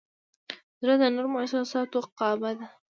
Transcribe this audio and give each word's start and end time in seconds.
زړه 0.81 0.95
د 1.01 1.03
نرمو 1.15 1.41
احساساتو 1.43 1.99
کعبه 2.17 2.51
ده. 2.57 2.65